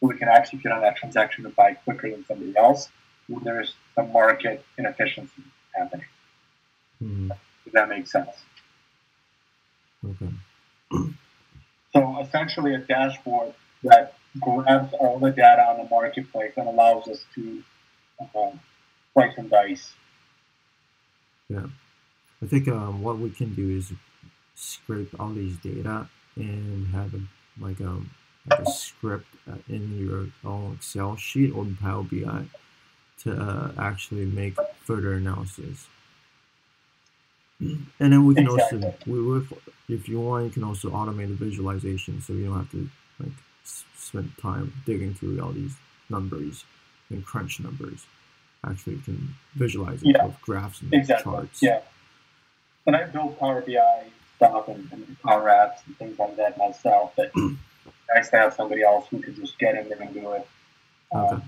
So 0.00 0.06
we 0.06 0.16
can 0.16 0.28
execute 0.28 0.72
on 0.72 0.80
that 0.82 0.96
transaction 0.96 1.44
to 1.44 1.50
buy 1.50 1.74
quicker 1.74 2.10
than 2.10 2.24
somebody 2.26 2.56
else 2.56 2.88
when 3.28 3.44
there's 3.44 3.74
some 3.94 4.12
market 4.12 4.64
inefficiency 4.78 5.42
happening. 5.74 6.06
Mm-hmm. 7.02 7.28
Does 7.64 7.72
that 7.72 7.88
make 7.88 8.06
sense? 8.06 8.30
Okay. 10.04 10.30
so 11.92 12.20
essentially, 12.20 12.74
a 12.74 12.78
dashboard 12.78 13.54
that 13.84 14.14
grabs 14.40 14.92
all 14.94 15.18
the 15.18 15.30
data 15.30 15.62
on 15.62 15.78
the 15.78 15.88
marketplace 15.90 16.52
and 16.56 16.68
allows 16.68 17.06
us 17.08 17.24
to 17.34 17.62
um, 18.34 18.60
slice 19.12 19.36
and 19.36 19.50
dice 19.50 19.92
yeah, 21.50 21.66
I 22.40 22.46
think 22.46 22.68
um, 22.68 23.02
what 23.02 23.18
we 23.18 23.30
can 23.30 23.54
do 23.54 23.76
is 23.76 23.92
scrape 24.54 25.18
all 25.18 25.30
these 25.30 25.56
data 25.56 26.08
and 26.40 26.86
have 26.88 27.14
a, 27.14 27.20
like 27.60 27.80
a 27.80 27.86
um, 27.86 28.10
like 28.48 28.60
a 28.60 28.70
script 28.70 29.26
uh, 29.50 29.56
in 29.68 29.98
your 29.98 30.26
own 30.50 30.74
Excel 30.74 31.16
sheet 31.16 31.52
or 31.54 31.66
Power 31.80 32.02
BI 32.02 32.44
to 33.22 33.32
uh, 33.32 33.72
actually 33.78 34.24
make 34.24 34.54
further 34.84 35.14
analysis. 35.14 35.86
And 37.60 37.86
then 37.98 38.24
we 38.24 38.34
can 38.34 38.48
also, 38.48 38.94
we 39.06 39.20
will, 39.20 39.44
if 39.86 40.08
you 40.08 40.18
want, 40.18 40.46
you 40.46 40.50
can 40.50 40.64
also 40.64 40.88
automate 40.88 41.28
the 41.28 41.34
visualization, 41.34 42.22
so 42.22 42.32
you 42.32 42.46
don't 42.46 42.56
have 42.56 42.70
to 42.70 42.88
like 43.18 43.32
spend 43.62 44.32
time 44.40 44.72
digging 44.86 45.12
through 45.12 45.38
all 45.42 45.52
these 45.52 45.74
numbers 46.08 46.64
and 47.10 47.24
crunch 47.26 47.60
numbers 47.60 48.06
actually 48.64 48.94
you 48.94 49.00
can 49.00 49.34
visualize 49.54 50.02
it 50.02 50.08
yeah. 50.08 50.26
with 50.26 50.40
graphs 50.40 50.80
and 50.82 50.92
exactly. 50.92 51.32
charts. 51.32 51.62
Yeah. 51.62 51.80
And 52.86 52.96
I 52.96 53.04
built 53.04 53.38
Power 53.38 53.60
BI 53.60 54.04
stuff 54.40 54.68
and, 54.68 54.88
and 54.90 55.20
Power 55.20 55.48
Apps 55.48 55.86
and 55.86 55.96
things 55.98 56.18
like 56.18 56.36
that 56.36 56.56
myself, 56.56 57.12
but 57.14 57.30
nice 58.14 58.30
to 58.30 58.36
have 58.38 58.54
somebody 58.54 58.82
else 58.82 59.06
who 59.10 59.20
could 59.20 59.36
just 59.36 59.58
get 59.58 59.76
in 59.76 59.88
there 59.88 60.00
and 60.00 60.14
do 60.14 60.32
it. 60.32 60.48
Um, 61.12 61.24
okay. 61.24 61.44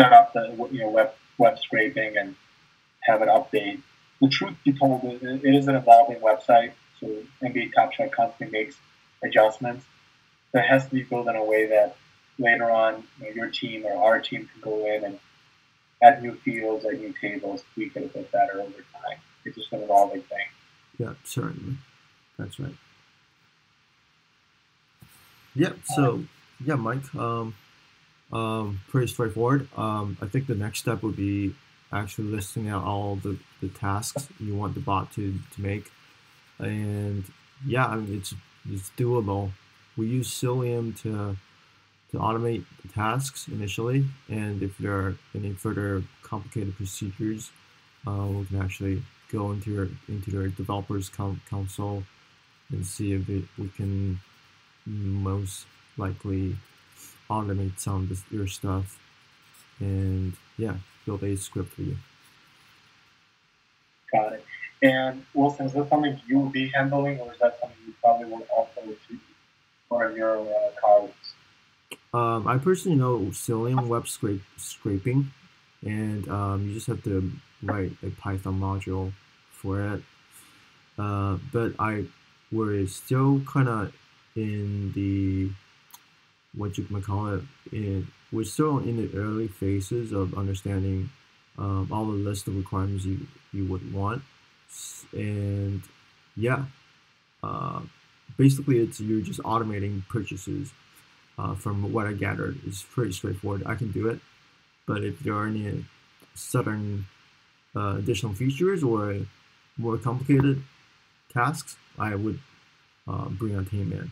Set 0.00 0.12
up 0.12 0.32
the 0.32 0.68
you 0.70 0.80
know 0.80 0.90
web 0.90 1.12
web 1.38 1.58
scraping 1.58 2.16
and 2.16 2.36
have 3.00 3.22
it 3.22 3.28
update. 3.28 3.80
The 4.20 4.28
truth 4.28 4.54
be 4.64 4.72
told, 4.72 5.02
it, 5.04 5.22
it 5.22 5.54
is 5.54 5.66
an 5.66 5.74
evolving 5.74 6.20
website, 6.20 6.72
so 7.00 7.08
NBA 7.42 7.74
Top 7.74 7.92
Shot 7.92 8.12
constantly 8.12 8.56
makes 8.56 8.76
adjustments. 9.22 9.84
So 10.52 10.60
it 10.60 10.66
has 10.66 10.84
to 10.84 10.90
be 10.90 11.02
built 11.02 11.26
in 11.26 11.34
a 11.34 11.44
way 11.44 11.66
that 11.66 11.96
later 12.38 12.70
on 12.70 13.02
you 13.20 13.26
know, 13.26 13.34
your 13.34 13.50
team 13.50 13.84
or 13.84 13.96
our 14.04 14.20
team 14.20 14.48
can 14.52 14.60
go 14.60 14.86
in 14.86 15.04
and 15.04 15.18
add 16.02 16.22
new 16.22 16.34
fields, 16.36 16.84
add 16.84 17.00
new 17.00 17.12
tables, 17.20 17.64
tweak 17.74 17.96
it 17.96 18.04
a 18.04 18.08
bit 18.08 18.30
better 18.30 18.60
over 18.60 18.70
time. 18.70 19.18
It's 19.44 19.56
just 19.56 19.72
an 19.72 19.82
evolving 19.82 20.22
thing. 20.22 20.46
Yeah, 20.98 21.14
certainly. 21.24 21.76
That's 22.42 22.58
right. 22.58 22.74
Yeah, 25.54 25.72
so 25.84 26.24
yeah, 26.64 26.74
Mike, 26.74 27.14
um, 27.14 27.54
um, 28.32 28.80
pretty 28.88 29.06
straightforward. 29.06 29.68
Um, 29.76 30.16
I 30.20 30.26
think 30.26 30.46
the 30.46 30.54
next 30.54 30.80
step 30.80 31.02
would 31.02 31.16
be 31.16 31.54
actually 31.92 32.28
listing 32.28 32.68
out 32.68 32.84
all 32.84 33.16
the, 33.16 33.38
the 33.60 33.68
tasks 33.68 34.28
you 34.40 34.56
want 34.56 34.74
the 34.74 34.80
bot 34.80 35.12
to, 35.12 35.38
to 35.54 35.60
make. 35.60 35.92
And 36.58 37.24
yeah, 37.64 37.86
I 37.86 37.96
mean, 37.96 38.18
it's, 38.18 38.34
it's 38.68 38.90
doable. 38.96 39.50
We 39.96 40.06
use 40.06 40.32
Selenium 40.32 40.94
to 41.02 41.36
to 42.10 42.18
automate 42.18 42.64
the 42.82 42.88
tasks 42.88 43.48
initially, 43.48 44.04
and 44.28 44.62
if 44.62 44.76
there 44.76 44.92
are 44.92 45.16
any 45.34 45.54
further 45.54 46.02
complicated 46.22 46.76
procedures, 46.76 47.50
uh, 48.06 48.26
we 48.26 48.44
can 48.44 48.60
actually 48.60 49.02
go 49.30 49.50
into 49.50 49.70
your 49.70 49.88
into 50.08 50.30
their 50.30 50.48
developers 50.48 51.08
console 51.08 52.02
and 52.72 52.86
see 52.86 53.12
if 53.12 53.28
it, 53.28 53.44
we 53.58 53.68
can 53.68 54.20
most 54.86 55.66
likely 55.96 56.56
automate 57.30 57.78
some 57.78 58.08
of 58.10 58.32
your 58.32 58.46
stuff. 58.46 58.98
And 59.78 60.34
yeah 60.56 60.76
build 61.04 61.22
a 61.22 61.36
script 61.36 61.72
for 61.72 61.82
you. 61.82 61.96
Got 64.12 64.34
it. 64.34 64.44
And 64.82 65.24
wilson 65.34 65.66
is 65.66 65.72
that 65.74 65.88
something 65.88 66.20
you 66.26 66.38
will 66.38 66.50
be 66.50 66.68
handling 66.68 67.18
or 67.20 67.32
is 67.32 67.38
that 67.38 67.58
something 67.60 67.78
you 67.86 67.94
probably 68.00 68.26
will 68.26 68.46
also 68.54 68.80
to 68.80 69.18
one 69.88 70.06
of 70.06 70.16
your 70.16 70.40
uh, 70.40 70.70
colleagues? 70.80 71.34
Um, 72.12 72.46
I 72.46 72.58
personally 72.58 72.98
know 72.98 73.30
Selenium 73.30 73.88
web 73.88 74.06
scrape, 74.06 74.42
scraping, 74.56 75.30
and 75.82 76.28
um, 76.28 76.66
you 76.66 76.74
just 76.74 76.86
have 76.88 77.02
to 77.04 77.32
write 77.62 77.92
a 78.02 78.10
Python 78.10 78.60
module 78.60 79.12
for 79.50 79.80
it. 79.94 80.02
Uh, 80.98 81.38
but 81.52 81.72
I 81.78 82.04
we're 82.52 82.86
still 82.86 83.40
kind 83.40 83.68
of 83.68 83.92
in 84.36 84.92
the 84.92 85.50
what 86.54 86.76
you 86.76 86.86
might 86.90 87.04
call 87.04 87.34
it. 87.34 87.42
In, 87.72 88.08
we're 88.30 88.44
still 88.44 88.78
in 88.78 88.96
the 88.96 89.18
early 89.18 89.48
phases 89.48 90.12
of 90.12 90.34
understanding 90.34 91.10
um, 91.58 91.88
all 91.90 92.06
the 92.06 92.12
list 92.12 92.46
of 92.46 92.56
requirements 92.56 93.04
you 93.04 93.26
you 93.52 93.66
would 93.66 93.92
want, 93.92 94.22
and 95.12 95.82
yeah, 96.36 96.64
uh, 97.42 97.80
basically 98.36 98.78
it's 98.78 99.00
you're 99.00 99.20
just 99.20 99.40
automating 99.40 100.06
purchases 100.08 100.72
uh, 101.38 101.54
from 101.54 101.92
what 101.92 102.06
I 102.06 102.12
gathered, 102.12 102.58
it's 102.66 102.82
pretty 102.82 103.12
straightforward. 103.12 103.62
I 103.66 103.74
can 103.74 103.90
do 103.90 104.08
it, 104.08 104.20
but 104.86 105.02
if 105.02 105.20
there 105.20 105.34
are 105.34 105.46
any 105.46 105.84
certain 106.34 107.06
uh, 107.74 107.96
additional 107.98 108.34
features 108.34 108.82
or 108.82 109.16
more 109.78 109.96
complicated 109.98 110.62
tasks, 111.32 111.76
I 111.98 112.14
would 112.14 112.38
uh, 113.06 113.28
bring 113.28 113.56
a 113.56 113.64
team 113.64 113.92
in. 113.92 114.10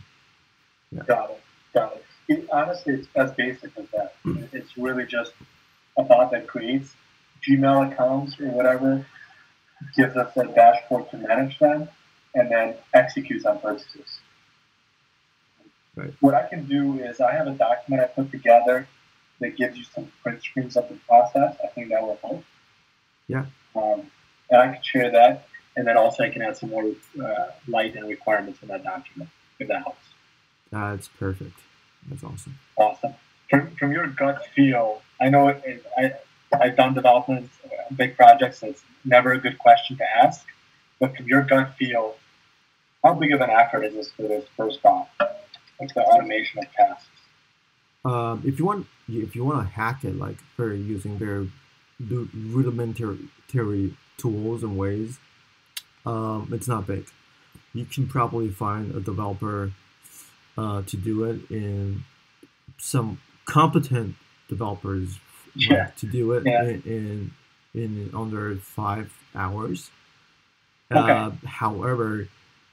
Yeah. 0.91 1.03
Got 1.07 1.31
it. 1.31 1.41
Got 1.73 1.93
it. 1.93 2.05
it. 2.27 2.49
Honestly, 2.51 2.93
it's 2.95 3.07
as 3.15 3.31
basic 3.31 3.71
as 3.77 3.85
that. 3.93 4.13
It's 4.51 4.77
really 4.77 5.05
just 5.05 5.33
a 5.97 6.03
bot 6.03 6.31
that 6.31 6.47
creates 6.47 6.93
Gmail 7.47 7.91
accounts 7.91 8.39
or 8.39 8.47
whatever, 8.49 9.05
gives 9.95 10.15
us 10.15 10.35
a 10.37 10.45
dashboard 10.45 11.09
to 11.11 11.17
manage 11.17 11.57
them, 11.59 11.89
and 12.35 12.51
then 12.51 12.75
executes 12.93 13.45
on 13.45 13.59
purchases. 13.59 14.19
Right. 15.95 16.13
What 16.19 16.35
I 16.35 16.47
can 16.47 16.67
do 16.67 16.99
is 16.99 17.19
I 17.19 17.33
have 17.33 17.47
a 17.47 17.51
document 17.51 18.03
I 18.03 18.07
put 18.07 18.31
together 18.31 18.87
that 19.39 19.57
gives 19.57 19.77
you 19.77 19.83
some 19.83 20.11
print 20.21 20.41
screens 20.43 20.77
of 20.77 20.87
the 20.87 20.95
process. 21.07 21.57
I 21.63 21.67
think 21.67 21.89
that 21.89 22.01
will 22.01 22.19
help. 22.21 22.43
Yeah. 23.27 23.45
Um, 23.75 24.11
and 24.49 24.61
I 24.61 24.73
can 24.73 24.83
share 24.83 25.11
that, 25.11 25.47
and 25.75 25.87
then 25.87 25.97
also 25.97 26.23
I 26.23 26.29
can 26.29 26.41
add 26.41 26.57
some 26.57 26.69
more 26.69 26.91
uh, 27.23 27.45
light 27.67 27.95
and 27.95 28.07
requirements 28.07 28.59
in 28.61 28.67
that 28.69 28.83
document 28.83 29.29
if 29.59 29.67
that 29.67 29.83
helps. 29.83 30.05
That's 30.71 31.07
perfect. 31.07 31.57
That's 32.09 32.23
awesome. 32.23 32.57
Awesome. 32.77 33.13
From, 33.49 33.75
from 33.75 33.91
your 33.91 34.07
gut 34.07 34.45
feel, 34.55 35.01
I 35.19 35.29
know 35.29 35.49
it, 35.49 35.85
I, 35.97 36.13
I've 36.53 36.75
done 36.75 36.93
development, 36.93 37.49
uh, 37.65 37.93
big 37.95 38.15
projects, 38.15 38.59
so 38.59 38.67
it's 38.67 38.83
never 39.05 39.33
a 39.33 39.37
good 39.37 39.59
question 39.59 39.97
to 39.97 40.17
ask. 40.17 40.45
But 40.99 41.15
from 41.15 41.27
your 41.27 41.43
gut 41.43 41.75
feel, 41.75 42.15
how 43.03 43.13
big 43.13 43.33
of 43.33 43.41
an 43.41 43.49
effort 43.49 43.83
is 43.83 43.93
this 43.93 44.11
for 44.11 44.23
this 44.23 44.45
first 44.55 44.83
off? 44.85 45.09
Like 45.79 45.93
the 45.93 46.03
automation 46.03 46.59
of 46.59 46.71
tasks? 46.73 47.07
Um, 48.05 48.43
if 48.45 48.59
you 48.59 48.65
want, 48.65 48.87
if 49.07 49.35
you 49.35 49.43
want 49.43 49.67
to 49.67 49.73
hack 49.73 50.03
it, 50.03 50.15
like 50.15 50.37
very 50.57 50.79
using 50.79 51.17
very 51.17 51.51
rudimentary 51.99 53.95
tools 54.17 54.63
and 54.63 54.77
ways, 54.77 55.19
um, 56.05 56.49
it's 56.51 56.67
not 56.67 56.87
big. 56.87 57.05
You 57.73 57.85
can 57.85 58.07
probably 58.07 58.49
find 58.49 58.93
a 58.95 58.99
developer 58.99 59.71
uh, 60.57 60.81
to 60.83 60.97
do 60.97 61.23
it 61.25 61.49
in 61.49 62.03
some 62.77 63.19
competent 63.45 64.15
developers 64.49 65.19
yeah. 65.55 65.91
to 65.97 66.05
do 66.05 66.33
it 66.33 66.43
yeah. 66.45 66.63
in, 66.63 67.31
in, 67.73 67.81
in 67.81 68.11
under 68.13 68.55
five 68.55 69.13
hours. 69.35 69.89
Okay. 70.91 71.11
Uh, 71.11 71.31
however, 71.45 72.27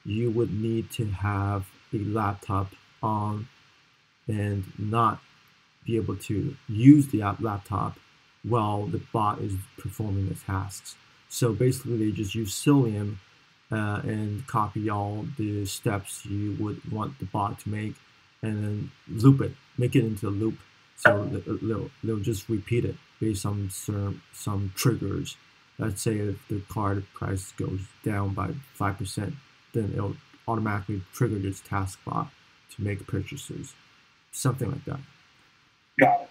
you 0.05 0.31
would 0.31 0.53
need 0.53 0.91
to 0.93 1.07
have 1.07 1.67
a 1.93 1.99
laptop 1.99 2.73
on 3.03 3.49
and 4.27 4.65
not 4.79 5.21
be 5.85 5.97
able 5.97 6.17
to 6.17 6.57
use 6.69 7.09
the 7.09 7.21
laptop 7.41 7.99
while 8.43 8.87
the 8.87 9.01
bot 9.13 9.41
is 9.41 9.55
performing 9.79 10.29
the 10.29 10.35
tasks. 10.35 10.97
So 11.29 11.53
basically, 11.53 11.99
they 11.99 12.11
just 12.11 12.35
use 12.35 12.55
Selenium 12.55 13.21
uh, 13.71 14.01
and 14.03 14.47
copy 14.47 14.89
all 14.89 15.27
the 15.37 15.65
steps 15.67 16.25
you 16.25 16.57
would 16.59 16.91
want 16.91 17.19
the 17.19 17.27
bot 17.27 17.61
to 17.61 17.69
make 17.69 17.95
and 18.43 18.65
then 18.65 18.91
loop 19.09 19.41
it, 19.41 19.53
make 19.77 19.95
it 19.97 20.05
into 20.05 20.29
a 20.29 20.31
loop. 20.31 20.59
So 20.97 21.25
they'll, 21.25 21.91
they'll 22.03 22.19
just 22.19 22.49
repeat 22.49 22.85
it 22.85 22.97
based 23.21 23.47
on 23.47 23.71
some, 23.71 24.23
some 24.33 24.73
triggers. 24.75 25.37
Let's 25.79 26.03
say 26.03 26.19
if 26.19 26.37
the 26.49 26.61
card 26.69 27.05
price 27.15 27.53
goes 27.53 27.81
down 28.03 28.35
by 28.35 28.51
5%, 28.79 29.33
then 29.75 29.93
it'll 29.95 30.17
automatically 30.49 31.03
trigger 31.13 31.39
this 31.39 31.61
task 31.61 32.01
bot 32.05 32.31
to 32.75 32.83
make 32.83 33.07
purchases. 33.07 33.75
Something 34.33 34.71
like 34.71 34.85
that. 34.87 35.01
Got 36.01 36.23
it. 36.23 36.31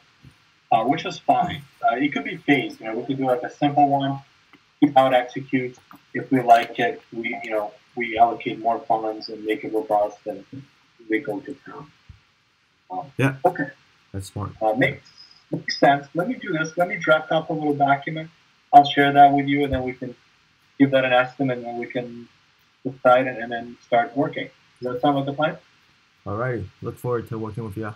Uh, 0.69 0.83
which 0.83 1.05
is 1.05 1.17
fine. 1.17 1.61
Uh, 1.81 1.95
it 1.95 2.11
could 2.11 2.25
be 2.25 2.35
phased. 2.37 2.81
You 2.81 2.87
know, 2.87 2.97
we 2.97 3.05
could 3.05 3.17
do 3.17 3.25
like 3.25 3.43
a 3.43 3.49
simple 3.49 3.87
one, 3.87 4.19
how 4.95 5.07
it 5.07 5.13
executes. 5.13 5.79
If 6.13 6.31
we 6.31 6.41
like 6.41 6.79
it, 6.79 7.01
we 7.11 7.39
you 7.43 7.51
know 7.51 7.73
we 7.95 8.17
allocate 8.17 8.59
more 8.59 8.79
funds 8.79 9.29
and 9.29 9.43
make 9.43 9.63
it 9.63 9.73
robust, 9.73 10.19
and 10.25 10.45
we 11.09 11.19
go 11.19 11.39
to 11.39 11.53
town. 11.65 11.91
Um, 12.89 13.11
yeah. 13.17 13.35
Okay. 13.43 13.69
That's 14.11 14.27
smart. 14.27 14.51
Uh, 14.61 14.73
makes 14.73 15.09
makes 15.51 15.79
sense. 15.79 16.07
Let 16.13 16.27
me 16.27 16.35
do 16.35 16.53
this. 16.53 16.77
Let 16.77 16.87
me 16.87 16.97
draft 16.97 17.31
up 17.31 17.49
a 17.49 17.53
little 17.53 17.75
document. 17.75 18.29
I'll 18.73 18.85
share 18.85 19.11
that 19.13 19.33
with 19.33 19.47
you, 19.47 19.63
and 19.63 19.73
then 19.73 19.83
we 19.83 19.93
can 19.93 20.15
give 20.79 20.91
that 20.91 21.05
an 21.05 21.13
estimate, 21.13 21.57
and 21.57 21.67
then 21.67 21.77
we 21.77 21.87
can 21.87 22.27
decide 22.83 23.27
and, 23.27 23.37
and 23.37 23.51
then 23.51 23.77
start 23.85 24.15
working. 24.15 24.49
Does 24.81 24.93
that 24.93 25.01
sound 25.01 25.17
like 25.17 25.27
a 25.27 25.33
plan? 25.33 25.57
All 26.25 26.35
right. 26.35 26.61
Look 26.81 26.97
forward 26.97 27.27
to 27.29 27.39
working 27.39 27.63
with 27.63 27.77
you. 27.77 27.93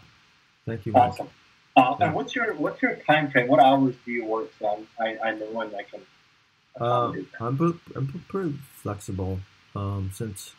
Thank 0.65 0.85
you. 0.85 0.93
Awesome. 0.93 1.29
Uh, 1.75 1.95
yeah. 1.99 2.07
And 2.07 2.15
what's 2.15 2.35
your 2.35 2.53
what's 2.55 2.81
your 2.81 2.95
time 2.95 3.31
frame? 3.31 3.47
What 3.47 3.59
hours 3.59 3.95
do 4.05 4.11
you 4.11 4.25
work? 4.25 4.51
So 4.59 4.85
I, 4.99 5.17
I 5.23 5.35
know 5.35 5.47
when 5.51 5.67
I 5.75 5.83
can. 5.83 6.01
Uh, 6.79 7.13
I'm 7.39 7.79
I'm 7.95 8.23
pretty 8.27 8.57
flexible 8.75 9.39
um, 9.75 10.11
since 10.13 10.53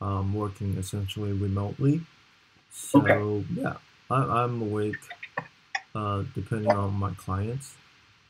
I'm 0.00 0.34
working 0.34 0.76
essentially 0.78 1.32
remotely. 1.32 2.00
So 2.72 3.00
okay. 3.00 3.44
yeah, 3.54 3.74
I, 4.10 4.42
I'm 4.42 4.62
awake 4.62 4.96
uh, 5.94 6.24
depending 6.34 6.72
on 6.72 6.94
my 6.94 7.12
clients. 7.14 7.74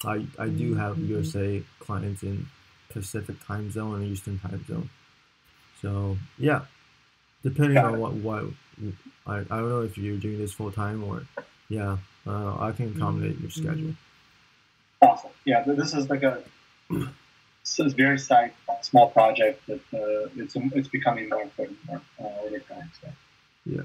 I, 0.04 0.24
I 0.38 0.48
do 0.48 0.74
have 0.74 0.96
mm-hmm. 0.96 1.10
USA 1.10 1.62
clients 1.78 2.22
in 2.22 2.46
Pacific 2.88 3.36
time 3.46 3.70
zone 3.70 4.02
and 4.02 4.04
Eastern 4.10 4.38
time 4.38 4.64
zone. 4.66 4.90
So 5.82 6.16
yeah, 6.38 6.62
depending 7.42 7.74
Got 7.74 7.86
on 7.86 7.94
it. 7.94 7.98
what 7.98 8.12
what 8.14 8.44
I, 9.26 9.38
I 9.38 9.42
don't 9.42 9.68
know 9.68 9.82
if 9.82 9.96
you're 9.98 10.16
doing 10.16 10.38
this 10.38 10.52
full 10.52 10.72
time 10.72 11.04
or 11.04 11.22
yeah, 11.68 11.98
uh, 12.26 12.56
I 12.58 12.72
can 12.72 12.94
accommodate 12.96 13.38
your 13.38 13.50
Mm-hmm. 13.50 13.62
schedule. 13.62 13.94
Awesome. 15.02 15.30
Yeah, 15.44 15.62
this 15.62 15.94
is 15.94 16.10
like 16.10 16.22
a 16.22 16.42
this 17.76 17.86
is 17.86 17.92
very 17.94 18.18
side 18.18 18.52
small 18.82 19.10
project 19.10 19.62
but 19.66 19.80
uh, 19.94 20.28
it's 20.36 20.56
it's 20.56 20.88
becoming 20.88 21.28
more 21.28 21.42
important 21.42 21.78
more 21.86 22.00
uh, 22.20 22.46
over 22.46 22.58
time. 22.58 22.90
So 23.00 23.08
yeah. 23.66 23.82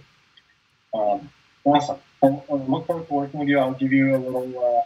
Um, 0.94 1.30
awesome. 1.64 1.98
Well, 2.22 2.44
I 2.50 2.54
look 2.54 2.88
forward 2.88 3.08
to 3.08 3.14
working 3.14 3.40
with 3.40 3.50
you. 3.50 3.60
I'll 3.60 3.74
give 3.74 3.92
you 3.92 4.16
a 4.16 4.18
little 4.18 4.48
uh, 4.58 4.82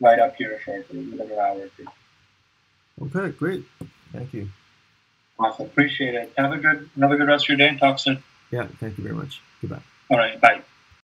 write 0.00 0.18
up 0.18 0.36
here 0.36 0.60
shortly, 0.64 1.06
within 1.06 1.30
an 1.30 1.38
hour 1.38 1.58
or 1.58 1.68
two. 1.76 1.86
Okay, 3.02 3.36
great. 3.36 3.64
Thank 4.12 4.34
you. 4.34 4.48
Awesome. 5.38 5.66
Appreciate 5.66 6.14
it. 6.14 6.32
Have 6.36 6.52
a 6.52 6.58
good, 6.58 6.88
another 6.96 7.16
good 7.16 7.28
rest 7.28 7.44
of 7.44 7.48
your 7.50 7.58
day 7.58 7.68
and 7.68 7.78
talk 7.78 7.98
soon. 7.98 8.22
Yeah, 8.50 8.66
thank 8.80 8.96
you 8.96 9.04
very 9.04 9.16
much. 9.16 9.40
Goodbye. 9.60 9.82
All 10.10 10.18
right. 10.18 10.40
Bye. 10.40 10.62